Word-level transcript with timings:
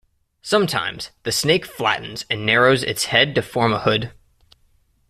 Sometimes, 0.41 1.11
the 1.21 1.31
snake 1.31 1.63
flattens 1.63 2.25
and 2.27 2.43
narrows 2.43 2.81
its 2.81 3.05
head 3.05 3.35
to 3.35 3.43
form 3.43 3.71
a 3.71 3.81
hood. 3.81 4.11